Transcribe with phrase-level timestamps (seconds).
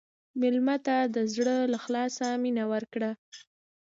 [0.41, 3.11] مېلمه ته د زړه له اخلاصه مینه ورکړه.